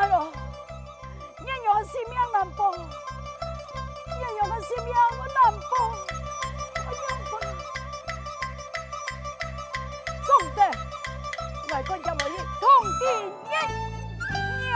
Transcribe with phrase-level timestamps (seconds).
[0.00, 0.16] 快乐，
[1.44, 2.82] 娘娘的性命难保，你
[4.16, 5.72] 娘的性命我难保，
[6.76, 7.32] 哎呀妈！
[10.24, 10.58] 总得，
[11.68, 12.66] 来管家们同
[12.98, 13.04] 定
[13.44, 13.52] 娘
[14.72, 14.74] 娘。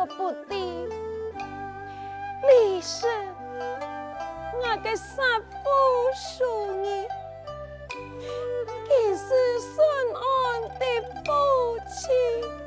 [0.00, 0.88] 个不低。
[2.42, 3.06] 你是
[4.58, 5.68] 我的三不
[6.16, 7.06] 属你，
[8.88, 9.76] 你是孙
[10.14, 10.84] 安的
[11.22, 11.28] 父
[11.86, 12.59] 亲。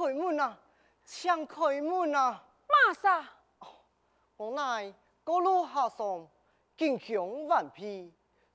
[0.00, 0.58] 开门啊！
[1.04, 2.42] 抢开门啊！
[2.66, 3.28] 马啥？
[4.38, 6.26] 我乃各路客商，
[6.74, 8.10] 金强万匹，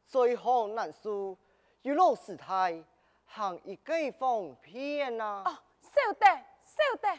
[0.07, 1.37] 最后难输，
[1.83, 2.83] 有老师太
[3.27, 5.43] 行一个方片啊！
[5.45, 6.25] 哦，晓得，
[6.65, 7.09] 晓得。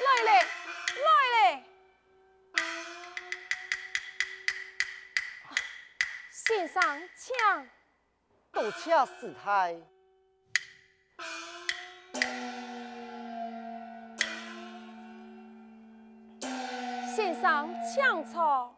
[0.00, 0.46] 来嘞，
[6.46, 7.34] 先生，请。
[8.52, 9.74] 多谢师太。
[17.16, 18.76] 先生请坐。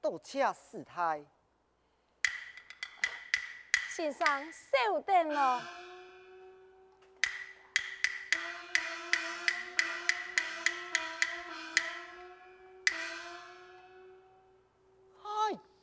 [0.00, 1.24] 多谢师太。
[3.90, 5.60] 先生稍等咯。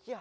[0.04, 0.20] 恰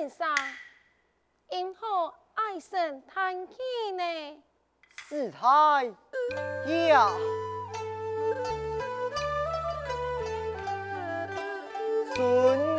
[0.00, 0.26] 先生，
[1.50, 3.52] 因何唉声叹气
[3.92, 4.42] 呢？
[4.96, 5.84] 师太
[6.88, 7.10] 呀，
[12.16, 12.69] 顺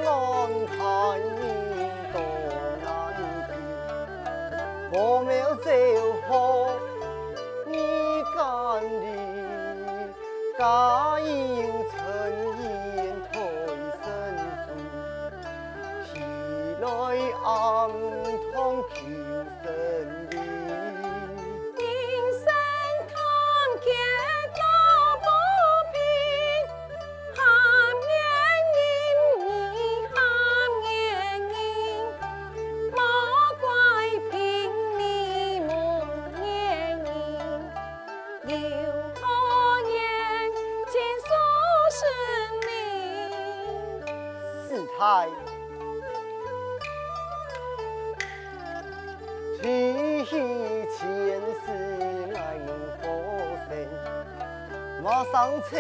[55.72, 55.78] 妻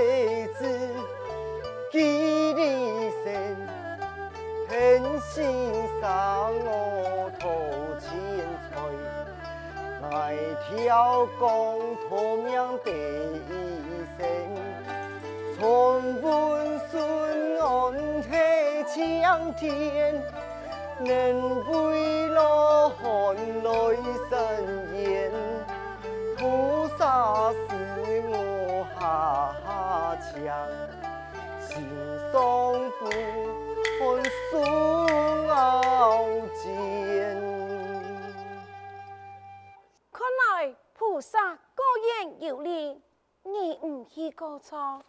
[0.57, 0.59] 子
[1.91, 3.27] 记你身，
[4.69, 5.43] 狠心
[5.99, 7.43] 伤我头
[7.99, 8.09] 前
[8.71, 8.73] 锤，
[10.09, 10.09] 来
[10.69, 11.43] 条公
[12.07, 12.89] 托命第
[13.49, 13.51] 一
[14.17, 14.23] 声，
[15.59, 15.59] 从
[16.21, 16.95] 文顺
[17.59, 17.67] 安
[18.21, 18.31] 体
[18.87, 20.23] 强天，
[20.99, 21.09] 能
[21.69, 23.69] 为了汉来
[24.29, 24.31] 生
[31.59, 31.87] 心
[32.31, 33.05] 送不
[33.99, 34.57] 混苏
[35.47, 36.17] 傲
[36.63, 37.39] 间。
[40.11, 41.85] 看来菩萨果
[42.19, 43.01] 然有理，
[43.43, 45.03] 你唔去过错，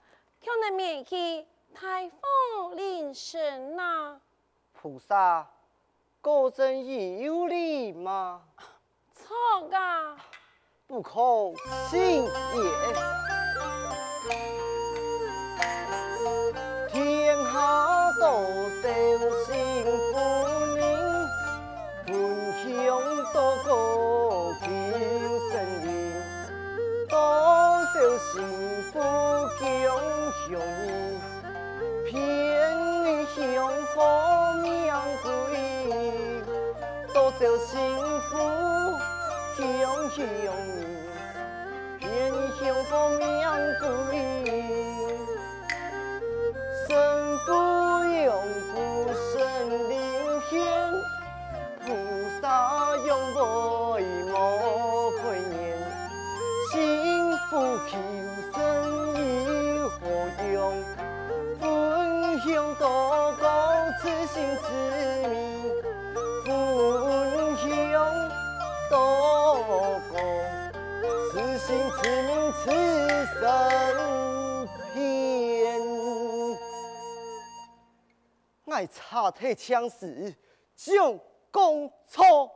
[0.45, 4.21] 可能免去太风临身呐。
[4.75, 5.49] 菩萨
[6.21, 6.87] 果真
[7.21, 8.43] 有理吗？
[9.15, 10.17] 错噶，
[10.87, 11.55] 不可
[11.89, 13.22] 信也。
[64.03, 64.67] 心之
[65.29, 65.33] 命，
[66.45, 67.63] 分享
[68.91, 68.93] 多
[70.11, 70.21] 高，
[71.31, 71.67] 此心
[72.03, 72.65] 之命，此
[73.41, 73.43] 生
[74.93, 74.95] 偏。
[78.67, 80.35] 爱插队枪时，
[80.75, 81.19] 将
[81.51, 82.51] 功错。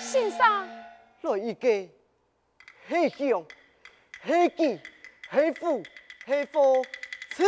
[0.00, 0.68] 先生，
[1.20, 1.68] 来一个，
[2.88, 3.46] 黑熊，
[4.22, 4.80] 黑鸡，
[5.28, 5.82] 黑虎，
[6.26, 6.84] 黑虎，
[7.36, 7.44] 此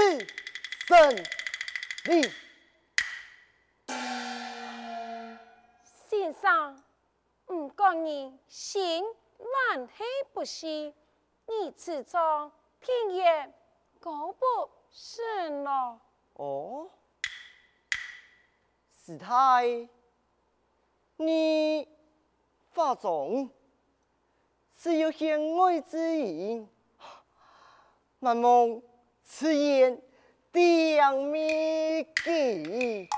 [0.86, 1.24] 生
[2.10, 2.28] 你。
[6.08, 6.82] 先生，
[7.46, 9.04] 唔讲你心
[9.38, 10.92] 还黑不是，
[11.46, 12.50] 你此状
[12.80, 13.54] 天也
[14.00, 14.44] 高不
[14.90, 16.00] 胜了。
[16.32, 16.90] 哦，
[18.92, 19.88] 师太，
[21.16, 21.86] 你
[22.72, 23.48] 发中
[24.74, 26.68] 是有弦外之音，
[28.18, 28.82] 难蒙
[29.22, 30.02] 此言
[30.52, 33.08] 点秘计。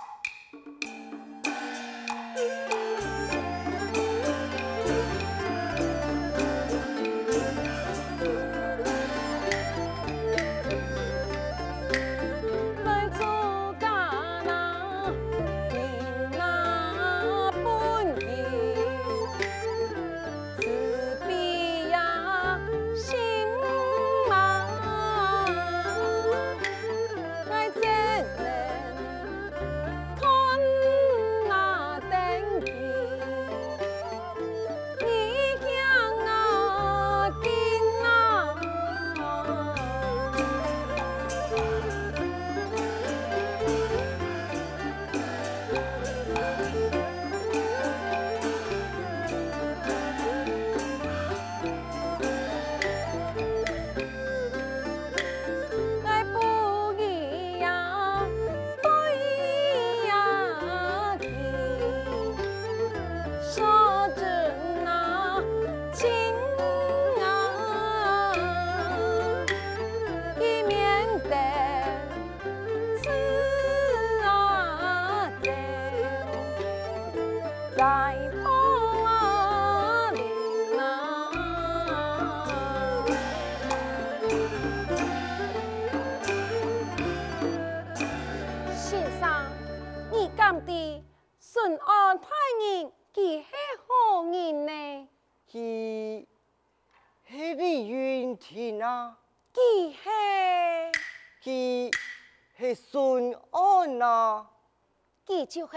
[105.52, 105.76] 就是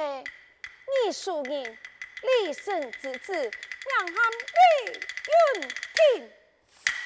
[1.03, 1.77] 你属人
[2.46, 4.15] 李胜之子，杨汉
[4.55, 4.94] 李
[5.27, 5.67] 云
[5.98, 6.32] 亭。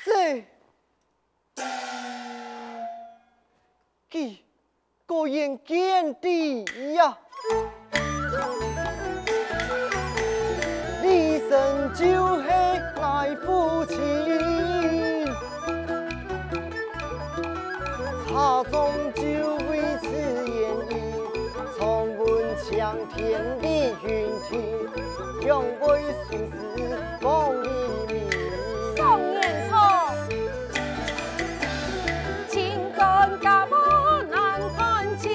[0.04, 0.44] 是，
[4.12, 4.38] 佢
[5.08, 7.18] 果然见地呀！
[25.82, 26.58] 为数字
[27.22, 27.68] 风里
[28.08, 28.30] 明。
[28.98, 29.00] 宋
[29.34, 29.78] 元通，
[32.50, 33.76] 情感家母
[34.30, 35.32] 难看清。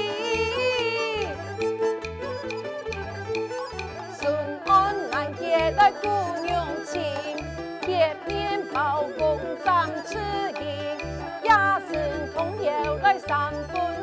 [4.20, 4.22] 顺
[4.66, 6.08] 安难结的姑
[6.44, 7.00] 娘情，
[7.80, 10.18] 铁面包公张翅
[10.60, 10.98] 银，
[11.44, 11.98] 亚顺
[12.34, 13.93] 同游来三分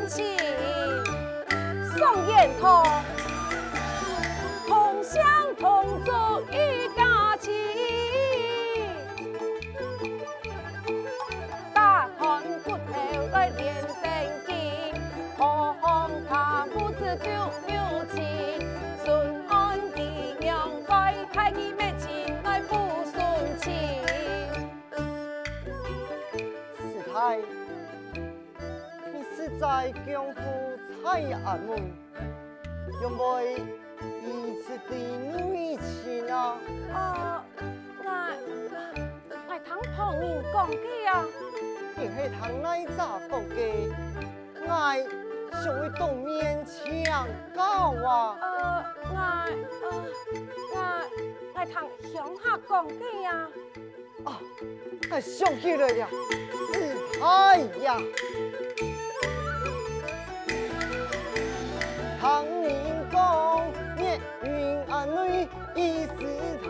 [29.61, 30.33] 在江湖
[31.03, 31.93] 采安门，
[32.99, 33.61] 用为
[34.01, 36.57] 一次的女情啊！
[36.91, 37.45] 啊，
[38.03, 38.09] 我
[39.47, 41.11] 我听旁人讲嘅啊，
[41.95, 42.97] 你系听哪吒
[43.29, 43.55] 讲嘅？
[44.65, 44.67] 我
[45.61, 47.13] 想会当面请教
[47.61, 48.35] 啊！
[48.41, 48.49] 呃，
[49.03, 49.19] 我呃
[49.83, 49.85] 我
[51.53, 51.71] 我听
[52.11, 53.29] 乡下讲嘅啊！
[54.25, 54.27] 啊，
[55.11, 56.09] 我想起来了，
[56.73, 56.73] 师
[57.19, 57.21] 太
[57.83, 57.87] 呀！
[62.21, 62.77] 唐明
[63.09, 63.17] 公
[63.97, 66.09] 灭云安女一时
[66.61, 66.69] 代，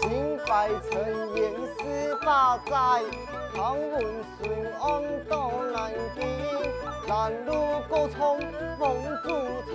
[0.00, 0.92] 新败陈
[1.34, 1.36] 堰
[1.80, 2.70] 十八载，
[3.52, 3.92] 唐文
[4.38, 4.42] 顺
[4.80, 4.84] 安
[5.28, 5.34] 都
[5.72, 5.76] 难
[7.08, 7.50] 拦路
[7.88, 8.38] 歌唱
[8.78, 9.26] 梦珠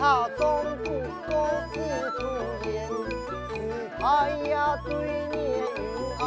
[0.00, 0.88] 茶中不
[1.28, 1.30] 过
[1.74, 1.76] 是
[2.16, 2.24] 徒
[2.70, 2.88] 言，
[3.52, 3.54] 世
[3.98, 4.00] 态
[4.48, 5.84] 呀对面云
[6.18, 6.24] 安，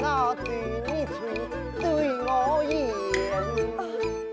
[0.00, 0.50] 那对
[0.88, 1.14] 你吹
[1.80, 1.84] 对
[2.26, 2.28] 我
[2.68, 2.74] 言。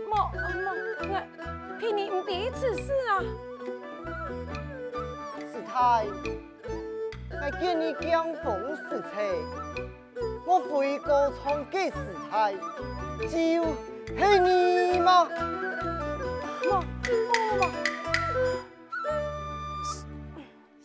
[0.09, 0.65] 莫莫，
[1.07, 1.13] 我
[1.79, 3.21] 凭你唔第此事啊！
[7.29, 9.07] 我见你江风使舵，
[10.47, 11.95] 我回歌唱给师
[12.31, 12.55] 太，
[13.21, 13.27] 就
[14.17, 15.27] 是你吗？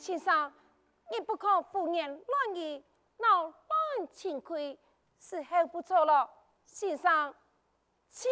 [0.02, 0.52] 先生，
[1.12, 2.84] 你不可胡言乱语，
[3.18, 4.76] 闹乱情规，
[5.20, 6.28] 时候不错了，
[6.64, 7.32] 先生，
[8.10, 8.28] 请。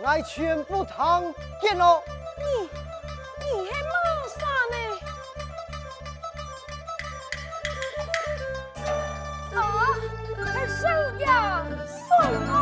[0.00, 0.94] 我全部听
[1.60, 2.02] 见了。
[2.36, 2.44] 你，
[3.40, 3.94] 你还骂
[4.28, 4.38] 啥
[4.72, 4.76] 呢？
[9.54, 9.62] 啊，
[10.44, 10.82] 还收
[11.20, 11.30] 呀，
[11.86, 11.98] 孙
[12.50, 12.54] 安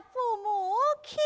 [0.00, 1.18] 父母庆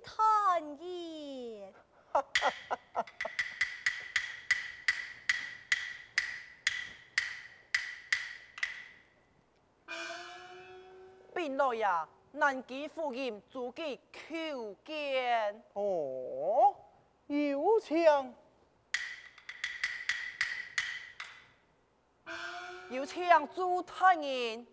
[0.00, 1.74] 团圆。
[11.34, 15.62] 并来呀，南极父亲自己求见。
[15.74, 16.74] 哦，
[17.26, 18.34] 有请。
[22.88, 24.64] 有请朱太医。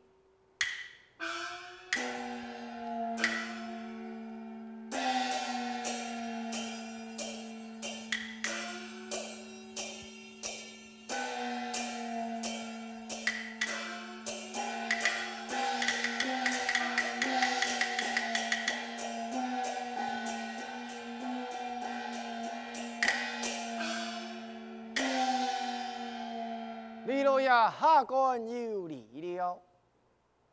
[27.43, 29.59] 爷下官有礼了。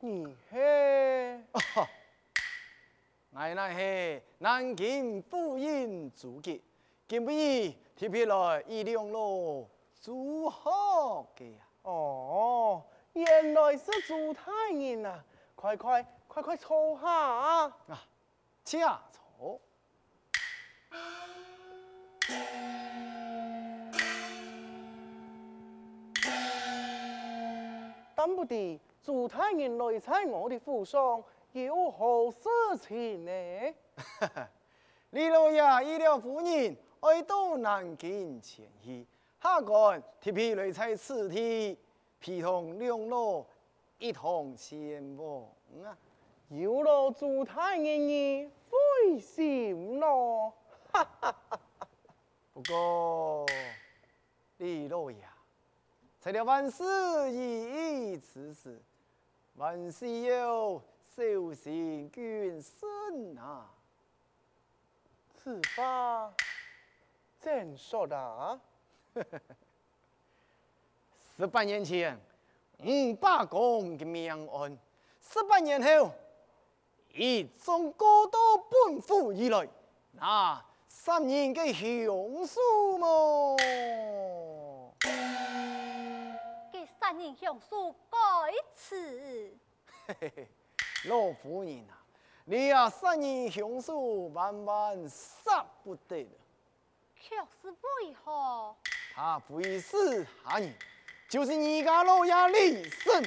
[0.01, 1.41] 你嘿，
[3.33, 6.61] 俺乃是南京府尹朱吉，
[7.07, 11.59] 今不义特别来一两路祝贺的呀。
[11.83, 15.25] 哦，原来是朱大人啊！
[15.55, 17.77] 快快快快坐下啊！
[17.89, 18.03] 啊，
[18.65, 19.61] 请坐。
[28.21, 33.75] 等不得，祖太人来在我的府上有何事情呢？
[35.09, 35.57] 李老爷
[35.87, 39.07] 一了夫人爱到南京前去，
[39.43, 41.79] 下官特别来在此地
[42.21, 43.43] 陪同两老
[43.97, 45.43] 一同前往
[45.83, 45.97] 啊！
[46.51, 50.53] 有了祖太人的费心咯。
[50.93, 51.59] 哈哈哈！
[52.53, 53.47] 不过
[54.59, 55.30] 李老爷。
[56.23, 58.79] 才了万事如意之时，
[59.55, 60.75] 万事要
[61.17, 63.67] 小心谨慎啊！
[65.35, 66.31] 此话
[67.39, 68.61] 怎说的啊？
[71.39, 72.21] 十八年前
[72.85, 74.77] 五百公的命案，
[75.23, 76.13] 十八年后
[77.15, 79.67] 一众过到本府以来，
[80.13, 83.57] 那三年的凶数么？
[87.21, 88.19] 三人向书改
[88.75, 89.55] 词，
[90.07, 90.49] 嘿嘿嘿，
[91.05, 92.01] 老夫人啊，
[92.47, 96.31] 你啊三人向书万万杀不得了。
[97.21, 98.75] 却是为何？
[99.15, 100.75] 他非是他人，
[101.29, 103.23] 就是你家老爷李胜。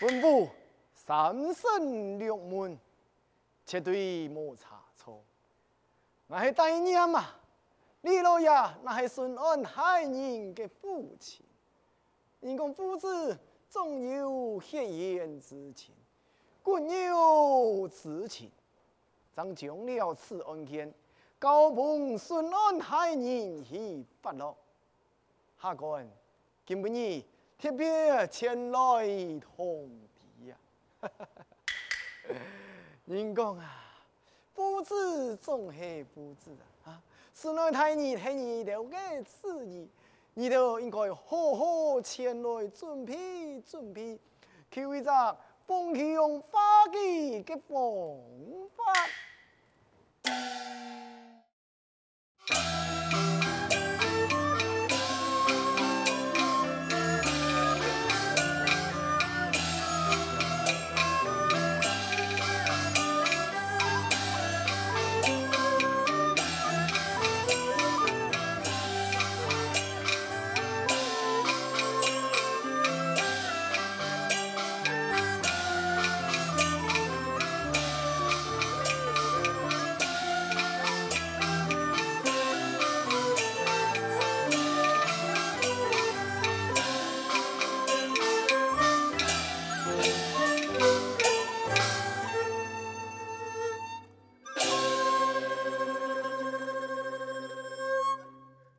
[0.00, 0.08] 真？
[0.08, 0.48] 本府
[0.94, 2.78] 三省六门，
[3.66, 5.22] 绝对没差错。
[6.26, 7.26] 我是大娘嘛，
[8.00, 8.48] 李老爷
[8.82, 11.44] 那是顺安海人的父亲。
[12.40, 15.94] 因公父子总有血缘之情，
[16.62, 18.50] 骨肉之情。
[19.34, 20.90] 咱讲了此案件，
[21.38, 24.56] 交奉顺安海人去发落。
[25.60, 26.08] 下官。
[26.64, 27.22] 今不日
[27.60, 29.06] 特别前来
[29.38, 30.56] 通敌呀！
[33.04, 34.00] 人讲啊，
[34.54, 36.92] 父子总是父子啊！
[36.92, 37.02] 啊，
[37.34, 39.86] 顺安大人系你了嘅旨意，
[40.32, 44.18] 你都应该好好前来准备准备，
[44.70, 47.78] 求一个风轻花季的方
[48.74, 48.82] 法。